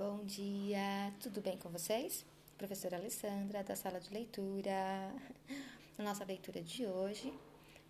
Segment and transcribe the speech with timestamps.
[0.00, 2.24] Bom dia, tudo bem com vocês?
[2.56, 4.72] Professora Alessandra, da sala de leitura.
[5.98, 7.30] A nossa leitura de hoje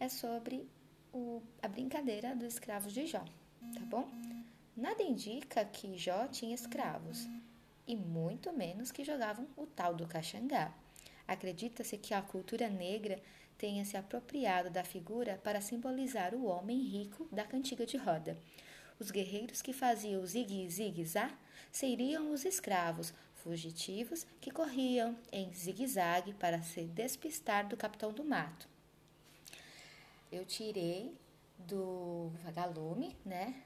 [0.00, 0.68] é sobre
[1.12, 3.24] o, a brincadeira dos escravos de Jó,
[3.72, 4.10] tá bom?
[4.76, 7.28] Nada indica que Jó tinha escravos,
[7.86, 10.74] e muito menos que jogavam o tal do caxangá.
[11.28, 13.22] Acredita-se que a cultura negra
[13.56, 18.36] tenha se apropriado da figura para simbolizar o homem rico da cantiga de roda.
[19.02, 21.28] Os guerreiros que faziam zigue-zigue-zá
[21.72, 28.68] seriam os escravos fugitivos que corriam em zigue-zague para se despistar do capitão do mato.
[30.30, 31.12] Eu tirei
[31.58, 33.60] do Vagalume, né,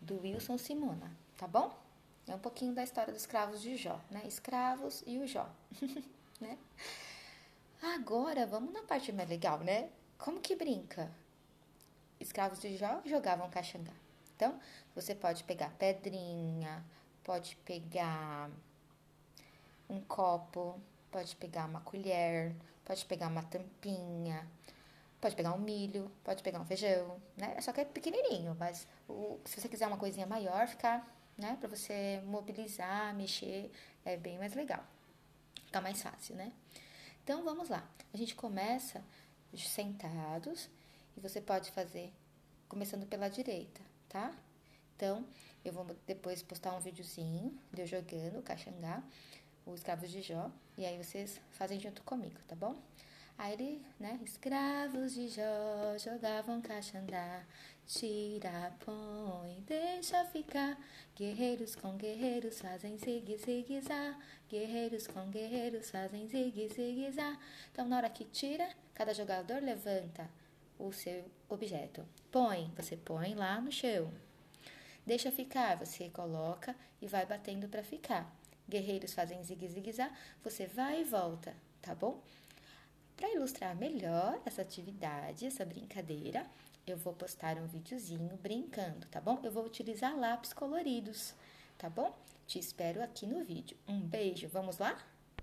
[0.00, 1.80] do Wilson Simona, tá bom?
[2.26, 4.22] É um pouquinho da história dos escravos de Jó, né?
[4.26, 5.48] Escravos e o Jó,
[6.40, 6.58] né?
[7.80, 9.90] Agora, vamos na parte mais legal, né?
[10.18, 11.08] Como que brinca?
[12.18, 13.92] Escravos de Jó jogavam caxangá.
[14.42, 14.58] Então,
[14.92, 16.84] você pode pegar pedrinha,
[17.22, 18.50] pode pegar
[19.88, 20.80] um copo,
[21.12, 22.52] pode pegar uma colher,
[22.84, 24.44] pode pegar uma tampinha,
[25.20, 27.60] pode pegar um milho, pode pegar um feijão, né?
[27.60, 31.08] Só que é pequenininho, mas o, se você quiser uma coisinha maior, ficar,
[31.38, 31.56] né?
[31.60, 33.70] Para você mobilizar, mexer,
[34.04, 34.84] é bem mais legal.
[35.66, 36.52] Fica mais fácil, né?
[37.22, 37.88] Então, vamos lá.
[38.12, 39.04] A gente começa
[39.54, 40.68] sentados
[41.16, 42.12] e você pode fazer
[42.68, 44.30] começando pela direita tá?
[44.94, 45.26] Então,
[45.64, 49.02] eu vou depois postar um videozinho de eu jogando o Caxangá,
[49.64, 52.76] os escravos de Jó, e aí vocês fazem junto comigo, tá bom?
[53.38, 54.20] Aí ele, né?
[54.22, 57.42] Escravos de Jó jogavam caxandá,
[57.86, 60.78] tira, põe, deixa ficar.
[61.16, 64.18] Guerreiros com guerreiros fazem zigue, zigue, zá.
[64.48, 67.38] Guerreiros com guerreiros fazem zigue, zigue, zá.
[67.72, 70.28] Então, na hora que tira, cada jogador levanta
[70.78, 72.06] o seu objeto.
[72.30, 74.12] Põe, você põe lá no chão.
[75.04, 78.32] Deixa ficar, você coloca e vai batendo para ficar.
[78.68, 80.10] Guerreiros fazem zigue-zigue-zá,
[80.42, 82.22] você vai e volta, tá bom?
[83.16, 86.46] Para ilustrar melhor essa atividade, essa brincadeira,
[86.86, 89.38] eu vou postar um videozinho brincando, tá bom?
[89.42, 91.34] Eu vou utilizar lápis coloridos,
[91.76, 92.16] tá bom?
[92.46, 93.76] Te espero aqui no vídeo.
[93.86, 94.98] Um beijo, vamos lá?